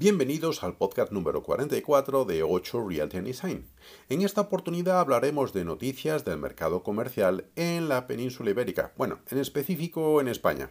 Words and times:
Bienvenidos 0.00 0.62
al 0.62 0.76
podcast 0.76 1.10
número 1.10 1.42
44 1.42 2.24
de 2.24 2.44
8 2.44 2.86
Realty 2.88 3.18
Design. 3.18 3.66
En 4.08 4.22
esta 4.22 4.42
oportunidad 4.42 5.00
hablaremos 5.00 5.52
de 5.52 5.64
noticias 5.64 6.24
del 6.24 6.38
mercado 6.38 6.84
comercial 6.84 7.46
en 7.56 7.88
la 7.88 8.06
península 8.06 8.50
ibérica, 8.50 8.92
bueno, 8.96 9.18
en 9.28 9.38
específico 9.38 10.20
en 10.20 10.28
España. 10.28 10.70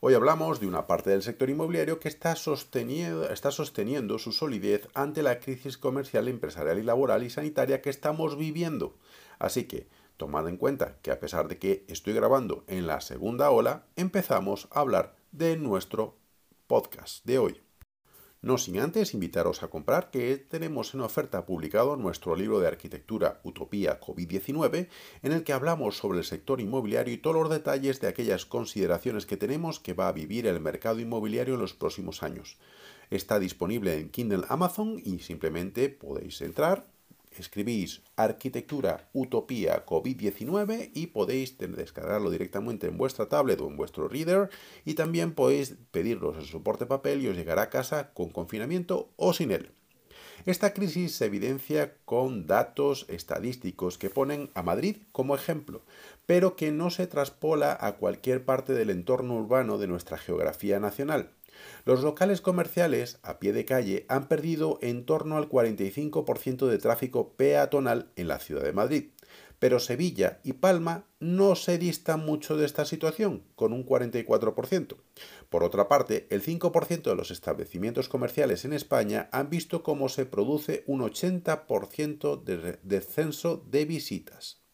Hoy 0.00 0.14
hablamos 0.14 0.58
de 0.58 0.66
una 0.66 0.88
parte 0.88 1.10
del 1.10 1.22
sector 1.22 1.48
inmobiliario 1.48 2.00
que 2.00 2.08
está 2.08 2.34
sosteniendo, 2.34 3.30
está 3.30 3.52
sosteniendo 3.52 4.18
su 4.18 4.32
solidez 4.32 4.88
ante 4.94 5.22
la 5.22 5.38
crisis 5.38 5.78
comercial, 5.78 6.26
empresarial 6.26 6.80
y 6.80 6.82
laboral 6.82 7.22
y 7.22 7.30
sanitaria 7.30 7.80
que 7.80 7.90
estamos 7.90 8.36
viviendo. 8.36 8.96
Así 9.38 9.68
que, 9.68 9.86
tomad 10.16 10.48
en 10.48 10.56
cuenta 10.56 10.96
que 11.02 11.12
a 11.12 11.20
pesar 11.20 11.46
de 11.46 11.58
que 11.58 11.84
estoy 11.86 12.14
grabando 12.14 12.64
en 12.66 12.88
la 12.88 13.00
segunda 13.00 13.48
ola, 13.48 13.86
empezamos 13.94 14.66
a 14.72 14.80
hablar 14.80 15.14
de 15.30 15.56
nuestro 15.56 16.16
podcast 16.66 17.24
de 17.24 17.38
hoy. 17.38 17.65
No 18.46 18.58
sin 18.58 18.78
antes 18.78 19.12
invitaros 19.12 19.64
a 19.64 19.66
comprar 19.66 20.12
que 20.12 20.36
tenemos 20.36 20.94
en 20.94 21.00
oferta 21.00 21.44
publicado 21.46 21.96
nuestro 21.96 22.36
libro 22.36 22.60
de 22.60 22.68
arquitectura 22.68 23.40
Utopía 23.42 23.98
COVID-19, 23.98 24.86
en 25.24 25.32
el 25.32 25.42
que 25.42 25.52
hablamos 25.52 25.96
sobre 25.96 26.18
el 26.18 26.24
sector 26.24 26.60
inmobiliario 26.60 27.12
y 27.12 27.16
todos 27.16 27.34
los 27.34 27.50
detalles 27.50 28.00
de 28.00 28.06
aquellas 28.06 28.46
consideraciones 28.46 29.26
que 29.26 29.36
tenemos 29.36 29.80
que 29.80 29.94
va 29.94 30.06
a 30.06 30.12
vivir 30.12 30.46
el 30.46 30.60
mercado 30.60 31.00
inmobiliario 31.00 31.54
en 31.54 31.60
los 31.60 31.74
próximos 31.74 32.22
años. 32.22 32.56
Está 33.10 33.40
disponible 33.40 33.98
en 33.98 34.10
Kindle 34.10 34.44
Amazon 34.48 35.02
y 35.04 35.18
simplemente 35.18 35.88
podéis 35.88 36.40
entrar, 36.40 36.86
escribís 37.42 38.02
arquitectura 38.16 39.08
utopía 39.12 39.84
COVID-19 39.84 40.90
y 40.94 41.08
podéis 41.08 41.56
descargarlo 41.58 42.30
directamente 42.30 42.86
en 42.86 42.98
vuestra 42.98 43.28
tablet 43.28 43.60
o 43.60 43.68
en 43.68 43.76
vuestro 43.76 44.08
reader 44.08 44.50
y 44.84 44.94
también 44.94 45.34
podéis 45.34 45.76
pedirlos 45.90 46.36
en 46.36 46.44
soporte 46.44 46.86
papel 46.86 47.22
y 47.22 47.28
os 47.28 47.36
llegará 47.36 47.62
a 47.62 47.70
casa 47.70 48.12
con 48.12 48.30
confinamiento 48.30 49.10
o 49.16 49.32
sin 49.32 49.50
él. 49.50 49.70
Esta 50.44 50.72
crisis 50.72 51.16
se 51.16 51.26
evidencia 51.26 51.94
con 52.04 52.46
datos 52.46 53.06
estadísticos 53.08 53.98
que 53.98 54.10
ponen 54.10 54.50
a 54.54 54.62
Madrid 54.62 54.98
como 55.10 55.34
ejemplo, 55.34 55.82
pero 56.24 56.54
que 56.54 56.70
no 56.70 56.90
se 56.90 57.06
traspola 57.06 57.76
a 57.80 57.96
cualquier 57.96 58.44
parte 58.44 58.72
del 58.72 58.90
entorno 58.90 59.34
urbano 59.34 59.78
de 59.78 59.88
nuestra 59.88 60.18
geografía 60.18 60.78
nacional. 60.78 61.35
Los 61.84 62.02
locales 62.02 62.40
comerciales 62.40 63.18
a 63.22 63.38
pie 63.38 63.52
de 63.52 63.64
calle 63.64 64.06
han 64.08 64.28
perdido 64.28 64.78
en 64.82 65.04
torno 65.04 65.36
al 65.36 65.48
45% 65.48 66.66
de 66.66 66.78
tráfico 66.78 67.34
peatonal 67.36 68.10
en 68.16 68.28
la 68.28 68.38
ciudad 68.38 68.62
de 68.62 68.72
Madrid, 68.72 69.10
pero 69.58 69.80
Sevilla 69.80 70.40
y 70.44 70.54
Palma 70.54 71.06
no 71.20 71.54
se 71.54 71.78
distan 71.78 72.24
mucho 72.24 72.56
de 72.56 72.66
esta 72.66 72.84
situación, 72.84 73.44
con 73.54 73.72
un 73.72 73.86
44%. 73.86 74.96
Por 75.48 75.64
otra 75.64 75.88
parte, 75.88 76.26
el 76.30 76.42
5% 76.42 77.02
de 77.02 77.14
los 77.14 77.30
establecimientos 77.30 78.08
comerciales 78.08 78.64
en 78.64 78.72
España 78.72 79.28
han 79.32 79.48
visto 79.48 79.82
cómo 79.82 80.08
se 80.08 80.26
produce 80.26 80.84
un 80.86 81.00
80% 81.00 82.42
de 82.42 82.78
descenso 82.82 83.64
de 83.70 83.84
visitas. 83.84 84.65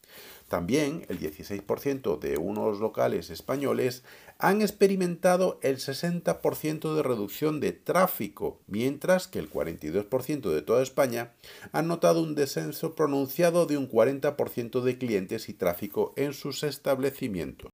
También 0.53 1.07
el 1.09 1.19
16% 1.19 2.19
de 2.19 2.37
unos 2.37 2.79
locales 2.79 3.31
españoles 3.31 4.05
han 4.37 4.61
experimentado 4.61 5.59
el 5.63 5.79
60% 5.79 6.95
de 6.95 7.03
reducción 7.03 7.59
de 7.59 7.73
tráfico, 7.73 8.61
mientras 8.67 9.29
que 9.29 9.39
el 9.39 9.51
42% 9.51 10.51
de 10.51 10.61
toda 10.61 10.83
España 10.83 11.33
han 11.73 11.89
notado 11.89 12.23
un 12.23 12.35
descenso 12.35 12.95
pronunciado 12.95 13.65
de 13.65 13.79
un 13.79 13.89
40% 13.89 14.83
de 14.83 14.99
clientes 14.99 15.49
y 15.49 15.55
tráfico 15.55 16.13
en 16.17 16.35
sus 16.35 16.65
establecimientos. 16.65 17.71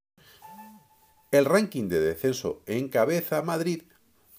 El 1.33 1.47
ranking 1.47 1.89
de 1.89 1.99
descenso 1.99 2.63
encabeza 2.67 3.43
Madrid 3.43 3.83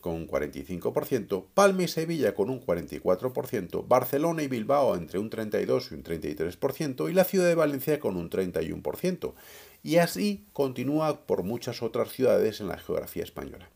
con 0.01 0.15
un 0.15 0.27
45%, 0.27 1.45
Palma 1.53 1.83
y 1.83 1.87
Sevilla 1.87 2.33
con 2.33 2.49
un 2.49 2.61
44%, 2.61 3.87
Barcelona 3.87 4.43
y 4.43 4.47
Bilbao 4.47 4.95
entre 4.95 5.19
un 5.19 5.29
32 5.29 5.91
y 5.91 5.95
un 5.95 6.03
33% 6.03 7.09
y 7.09 7.13
la 7.13 7.25
ciudad 7.25 7.47
de 7.47 7.55
Valencia 7.55 7.99
con 7.99 8.15
un 8.15 8.29
31%. 8.29 9.33
Y 9.83 9.97
así 9.97 10.45
continúa 10.53 11.25
por 11.25 11.43
muchas 11.43 11.81
otras 11.81 12.11
ciudades 12.11 12.59
en 12.61 12.67
la 12.67 12.77
geografía 12.77 13.23
española. 13.23 13.69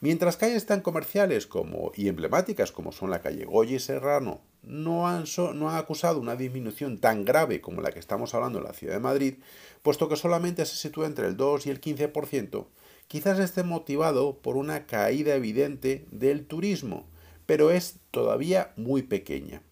Mientras 0.00 0.36
calles 0.36 0.66
tan 0.66 0.80
comerciales 0.80 1.46
como, 1.46 1.92
y 1.94 2.08
emblemáticas 2.08 2.72
como 2.72 2.90
son 2.90 3.10
la 3.10 3.20
calle 3.20 3.44
Goya 3.44 3.76
y 3.76 3.78
Serrano 3.78 4.40
no 4.62 5.08
han, 5.08 5.24
no 5.54 5.70
han 5.70 5.76
acusado 5.76 6.20
una 6.20 6.36
disminución 6.36 6.98
tan 6.98 7.24
grave 7.24 7.60
como 7.60 7.82
la 7.82 7.92
que 7.92 8.00
estamos 8.00 8.34
hablando 8.34 8.58
en 8.58 8.64
la 8.64 8.72
ciudad 8.72 8.94
de 8.94 9.00
Madrid, 9.00 9.34
puesto 9.82 10.08
que 10.08 10.16
solamente 10.16 10.66
se 10.66 10.76
sitúa 10.76 11.06
entre 11.06 11.28
el 11.28 11.36
2 11.36 11.66
y 11.66 11.70
el 11.70 11.80
15%, 11.80 12.66
quizás 13.08 13.38
esté 13.38 13.62
motivado 13.62 14.38
por 14.38 14.56
una 14.56 14.86
caída 14.86 15.34
evidente 15.34 16.06
del 16.10 16.46
turismo, 16.46 17.06
pero 17.46 17.70
es 17.70 18.00
todavía 18.10 18.72
muy 18.76 19.02
pequeña. 19.02 19.62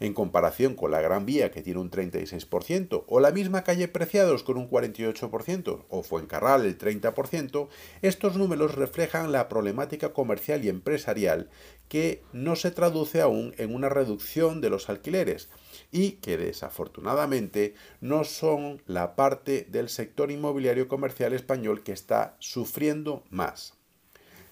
En 0.00 0.14
comparación 0.14 0.74
con 0.74 0.90
la 0.90 1.00
Gran 1.00 1.26
Vía, 1.26 1.50
que 1.50 1.62
tiene 1.62 1.80
un 1.80 1.90
36%, 1.90 3.04
o 3.06 3.20
la 3.20 3.30
misma 3.30 3.64
calle 3.64 3.88
Preciados 3.88 4.42
con 4.42 4.56
un 4.56 4.68
48%, 4.68 5.84
o 5.88 6.02
Fuencarral 6.02 6.64
el 6.64 6.78
30%, 6.78 7.68
estos 8.02 8.36
números 8.36 8.74
reflejan 8.74 9.32
la 9.32 9.48
problemática 9.48 10.12
comercial 10.12 10.64
y 10.64 10.68
empresarial 10.68 11.50
que 11.88 12.22
no 12.32 12.54
se 12.54 12.70
traduce 12.70 13.20
aún 13.20 13.54
en 13.58 13.74
una 13.74 13.88
reducción 13.88 14.60
de 14.60 14.70
los 14.70 14.88
alquileres, 14.88 15.48
y 15.90 16.12
que 16.12 16.36
desafortunadamente 16.36 17.74
no 18.00 18.24
son 18.24 18.82
la 18.86 19.16
parte 19.16 19.66
del 19.68 19.88
sector 19.88 20.30
inmobiliario 20.30 20.88
comercial 20.88 21.32
español 21.32 21.82
que 21.82 21.92
está 21.92 22.36
sufriendo 22.38 23.24
más. 23.30 23.77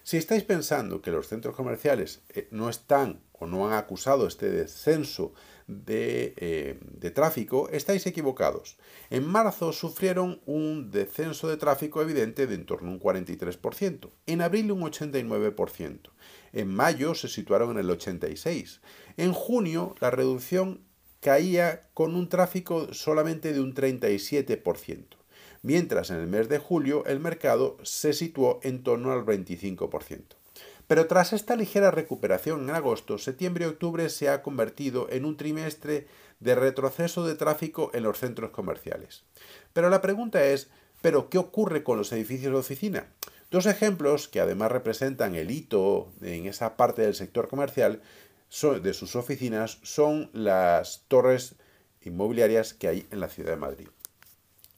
Si 0.07 0.17
estáis 0.17 0.45
pensando 0.45 1.03
que 1.03 1.11
los 1.11 1.27
centros 1.27 1.57
comerciales 1.57 2.23
eh, 2.29 2.47
no 2.53 2.69
están 2.69 3.25
o 3.33 3.49
no 3.49 3.67
han 3.67 3.73
acusado 3.73 4.29
este 4.29 4.49
descenso 4.49 5.33
de, 5.67 6.33
eh, 6.37 6.79
de, 6.81 7.11
tráfico, 7.11 7.69
estáis 7.71 8.07
equivocados. 8.07 8.77
En 9.11 9.27
marzo 9.27 9.73
sufrieron 9.73 10.41
un 10.47 10.93
descenso 10.93 11.49
de 11.49 11.57
tráfico 11.57 12.03
evidente 12.03 12.47
de 12.47 12.55
en 12.55 12.67
torno 12.67 12.91
a 12.91 12.93
un 12.93 13.01
43%, 13.01 14.11
en 14.27 14.43
abril 14.43 14.71
un 14.71 14.83
89%, 14.83 15.99
en 16.53 16.69
mayo 16.69 17.17
se 17.17 17.27
situaron 17.27 17.73
en 17.73 17.79
el 17.79 17.91
86%, 17.91 18.79
en 19.17 19.33
junio 19.33 19.97
la 19.99 20.13
reducción 20.13 20.83
caía 21.19 21.81
con 21.95 22.15
un 22.15 22.29
tráfico 22.29 22.95
solamente 22.95 23.53
de 23.53 23.59
un 23.59 23.75
37%, 23.75 25.17
mientras 25.67 26.11
en 26.11 26.19
el 26.19 26.29
mes 26.29 26.49
de 26.49 26.61
julio 26.61 27.05
el 27.07 27.19
mercado 27.19 27.77
se 27.83 28.13
situó 28.13 28.61
en 28.63 28.85
torno 28.85 29.11
al 29.11 29.27
25%. 29.27 30.23
Pero 30.87 31.09
tras 31.09 31.33
esta 31.33 31.57
ligera 31.57 31.91
recuperación 31.91 32.63
en 32.63 32.71
agosto, 32.71 33.19
septiembre 33.19 33.65
y 33.65 33.69
octubre 33.69 34.09
se 34.09 34.29
ha 34.29 34.43
convertido 34.43 35.09
en 35.11 35.25
un 35.25 35.37
trimestre 35.37 36.07
de 36.39 36.55
retroceso 36.55 37.27
de 37.27 37.35
tráfico 37.35 37.91
en 37.95 38.05
los 38.05 38.19
centros 38.19 38.53
comerciales. 38.53 39.25
Pero 39.73 39.91
la 39.91 40.01
pregunta 40.01 40.45
es, 40.45 40.71
¿pero 41.03 41.29
qué 41.29 41.39
ocurre 41.39 41.83
con 41.83 41.99
los 41.99 42.13
edificios 42.13 42.53
de 42.53 42.59
oficina? 42.61 43.09
Dos 43.51 43.67
ejemplos 43.67 44.29
que 44.29 44.39
además 44.39 44.71
representan 44.71 45.35
el 45.35 45.51
hito 45.51 46.13
en 46.23 46.47
esa 46.47 46.77
parte 46.77 47.03
del 47.03 47.17
sector 47.17 47.49
comercial 47.49 48.03
de 48.83 48.95
sus 48.95 49.17
oficinas 49.17 49.79
son 49.83 50.31
las 50.33 51.03
torres 51.09 51.57
inmobiliarias 52.05 52.73
que 52.73 52.87
hay 52.87 53.07
en 53.11 53.19
la 53.19 53.29
ciudad 53.29 53.51
de 53.51 53.57
Madrid. 53.57 53.89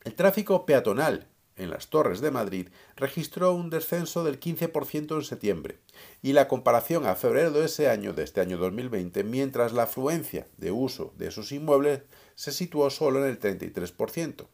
El 0.04 0.14
tráfico 0.14 0.64
peatonal 0.64 1.28
en 1.56 1.70
las 1.70 1.88
torres 1.88 2.20
de 2.20 2.30
Madrid 2.30 2.68
registró 2.96 3.52
un 3.52 3.68
descenso 3.68 4.24
del 4.24 4.38
15% 4.38 5.16
en 5.16 5.24
septiembre 5.24 5.80
y 6.22 6.32
la 6.32 6.48
comparación 6.48 7.06
a 7.06 7.16
febrero 7.16 7.50
de 7.50 7.64
ese 7.64 7.88
año, 7.88 8.12
de 8.12 8.22
este 8.22 8.40
año 8.40 8.58
2020, 8.58 9.24
mientras 9.24 9.72
la 9.72 9.84
afluencia 9.84 10.46
de 10.56 10.70
uso 10.70 11.12
de 11.16 11.28
esos 11.28 11.52
inmuebles 11.52 12.02
se 12.36 12.52
situó 12.52 12.90
solo 12.90 13.24
en 13.24 13.30
el 13.30 13.40
33%. 13.40 14.46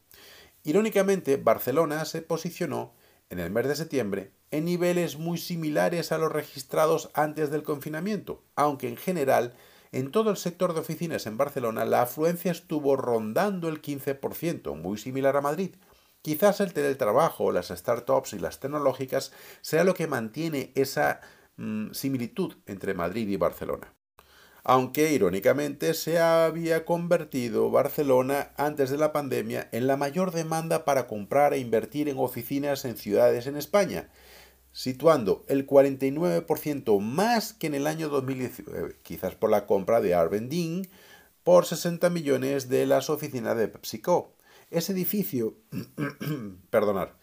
Irónicamente, 0.65 1.37
Barcelona 1.37 2.04
se 2.06 2.22
posicionó 2.22 2.94
en 3.28 3.38
el 3.38 3.50
mes 3.50 3.69
de 3.69 3.77
septiembre 3.77 4.33
en 4.50 4.65
niveles 4.65 5.19
muy 5.19 5.36
similares 5.36 6.13
a 6.13 6.19
los 6.19 6.33
registrados 6.33 7.10
antes 7.13 7.51
del 7.51 7.63
confinamiento, 7.63 8.42
aunque 8.57 8.89
en 8.89 8.97
general 8.97 9.54
en 9.95 10.11
todo 10.11 10.31
el 10.31 10.37
sector 10.37 10.75
de 10.75 10.81
oficinas 10.81 11.27
en 11.27 11.37
Barcelona 11.37 11.85
la 11.85 12.03
afluencia 12.03 12.53
estuvo 12.53 12.97
rondando 12.97 13.69
el 13.69 13.81
15%, 13.81 14.75
muy 14.77 14.99
similar 14.99 15.37
a 15.37 15.41
Madrid. 15.41 15.77
Quizás 16.21 16.61
el 16.61 16.73
teletrabajo, 16.73 17.53
las 17.53 17.69
startups 17.69 18.33
y 18.33 18.39
las 18.39 18.61
tecnológicas 18.61 19.33
sea 19.61 19.85
lo 19.85 19.95
que 19.95 20.07
mantiene 20.07 20.73
esa 20.75 21.21
mm, 21.57 21.93
similitud 21.93 22.55
entre 22.67 22.95
Madrid 22.95 23.29
y 23.29 23.37
Barcelona 23.37 23.95
aunque 24.65 25.13
irónicamente 25.13 25.93
se 25.93 26.19
había 26.19 26.87
convertido 26.87 27.71
Barcelona 27.71 28.53
antes 28.57 28.89
de 28.89 28.97
la 28.97 29.13
pandemia 29.13 29.69
en 29.73 29.87
la 29.87 29.99
mayor 29.99 30.33
demanda 30.33 30.87
para 30.87 31.07
comprar 31.07 31.53
e 31.53 31.59
invertir 31.59 32.09
en 32.09 32.19
oficinas 32.19 32.87
en 32.87 32.97
ciudades 32.97 33.47
en 33.47 33.57
España, 33.57 34.09
situando 34.74 35.44
el 35.47 35.66
49% 35.68 37.00
más 37.00 37.53
que 37.53 37.68
en 37.68 37.74
el 37.74 37.86
año 37.86 38.09
2019, 38.09 38.97
quizás 39.04 39.36
por 39.36 39.48
la 39.48 39.66
compra 39.66 40.00
de 40.00 40.15
Arvendin 40.15 40.88
por 41.44 41.65
60 41.65 42.10
millones 42.10 42.68
de 42.68 42.84
las 42.84 43.09
oficinas 43.09 43.56
de 43.56 43.68
PepsiCo. 43.68 44.32
Ese 44.72 44.92
edificio, 44.92 45.54
perdonar, 46.71 47.16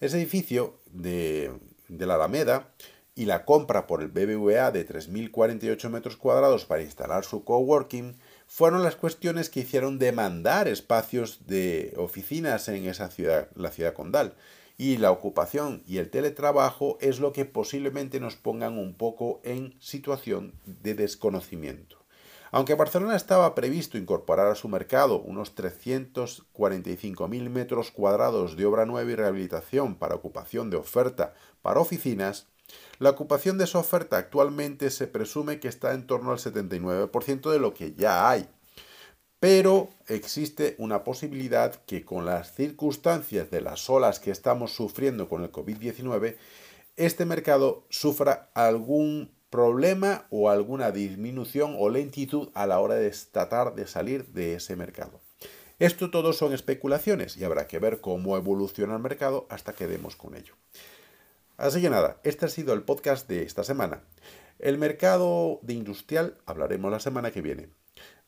ese 0.00 0.18
edificio 0.18 0.80
de, 0.92 1.50
de 1.88 2.06
la 2.06 2.16
Alameda 2.16 2.74
y 3.14 3.24
la 3.24 3.46
compra 3.46 3.86
por 3.86 4.02
el 4.02 4.08
BBVA 4.08 4.70
de 4.70 4.86
3.048 4.86 5.88
metros 5.88 6.18
cuadrados 6.18 6.66
para 6.66 6.82
instalar 6.82 7.24
su 7.24 7.42
coworking 7.42 8.16
fueron 8.46 8.82
las 8.82 8.96
cuestiones 8.96 9.48
que 9.48 9.60
hicieron 9.60 9.98
demandar 9.98 10.68
espacios 10.68 11.46
de 11.46 11.94
oficinas 11.96 12.68
en 12.68 12.84
esa 12.84 13.08
ciudad, 13.08 13.48
la 13.54 13.70
ciudad 13.70 13.94
condal. 13.94 14.34
Y 14.80 14.96
la 14.98 15.10
ocupación 15.10 15.82
y 15.88 15.98
el 15.98 16.08
teletrabajo 16.08 16.98
es 17.00 17.18
lo 17.18 17.32
que 17.32 17.44
posiblemente 17.44 18.20
nos 18.20 18.36
pongan 18.36 18.78
un 18.78 18.94
poco 18.94 19.40
en 19.42 19.74
situación 19.80 20.54
de 20.64 20.94
desconocimiento. 20.94 21.98
Aunque 22.52 22.74
Barcelona 22.74 23.16
estaba 23.16 23.56
previsto 23.56 23.98
incorporar 23.98 24.46
a 24.46 24.54
su 24.54 24.68
mercado 24.68 25.20
unos 25.20 25.56
345.000 25.56 27.50
metros 27.50 27.90
cuadrados 27.90 28.56
de 28.56 28.66
obra 28.66 28.86
nueva 28.86 29.10
y 29.10 29.16
rehabilitación 29.16 29.96
para 29.96 30.14
ocupación 30.14 30.70
de 30.70 30.76
oferta 30.76 31.34
para 31.60 31.80
oficinas, 31.80 32.46
la 33.00 33.10
ocupación 33.10 33.58
de 33.58 33.64
esa 33.64 33.80
oferta 33.80 34.16
actualmente 34.16 34.90
se 34.90 35.08
presume 35.08 35.58
que 35.58 35.66
está 35.68 35.92
en 35.92 36.06
torno 36.06 36.30
al 36.30 36.38
79% 36.38 37.50
de 37.50 37.58
lo 37.58 37.74
que 37.74 37.94
ya 37.94 38.30
hay. 38.30 38.48
Pero 39.40 39.90
existe 40.08 40.74
una 40.78 41.04
posibilidad 41.04 41.74
que 41.84 42.04
con 42.04 42.26
las 42.26 42.54
circunstancias 42.54 43.50
de 43.50 43.60
las 43.60 43.88
olas 43.88 44.18
que 44.18 44.32
estamos 44.32 44.72
sufriendo 44.72 45.28
con 45.28 45.44
el 45.44 45.52
COVID-19, 45.52 46.36
este 46.96 47.24
mercado 47.24 47.86
sufra 47.88 48.50
algún 48.54 49.30
problema 49.50 50.26
o 50.30 50.50
alguna 50.50 50.90
disminución 50.90 51.76
o 51.78 51.88
lentitud 51.88 52.50
a 52.54 52.66
la 52.66 52.80
hora 52.80 52.96
de 52.96 53.14
tratar 53.30 53.74
de 53.74 53.86
salir 53.86 54.26
de 54.26 54.56
ese 54.56 54.74
mercado. 54.74 55.20
Esto 55.78 56.10
todo 56.10 56.32
son 56.32 56.52
especulaciones 56.52 57.36
y 57.36 57.44
habrá 57.44 57.68
que 57.68 57.78
ver 57.78 58.00
cómo 58.00 58.36
evoluciona 58.36 58.96
el 58.96 59.02
mercado 59.02 59.46
hasta 59.48 59.72
que 59.72 59.86
demos 59.86 60.16
con 60.16 60.34
ello. 60.34 60.54
Así 61.56 61.80
que 61.80 61.90
nada, 61.90 62.20
este 62.24 62.46
ha 62.46 62.48
sido 62.48 62.74
el 62.74 62.82
podcast 62.82 63.28
de 63.28 63.42
esta 63.44 63.62
semana. 63.62 64.02
El 64.58 64.76
mercado 64.78 65.60
de 65.62 65.74
industrial 65.74 66.36
hablaremos 66.46 66.90
la 66.90 66.98
semana 66.98 67.30
que 67.30 67.42
viene. 67.42 67.68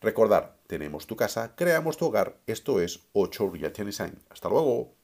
Recordar, 0.01 0.57
tenemos 0.67 1.07
tu 1.07 1.15
casa, 1.15 1.55
creamos 1.55 1.99
tu 1.99 2.07
hogar. 2.07 2.39
Esto 2.47 2.81
es 2.81 3.09
8 3.13 3.51
Realty 3.53 3.85
Design. 3.85 4.19
Hasta 4.31 4.49
luego. 4.49 4.95